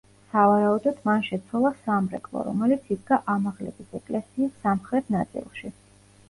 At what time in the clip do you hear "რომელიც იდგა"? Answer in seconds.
2.47-3.19